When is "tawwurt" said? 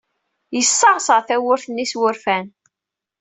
1.27-1.63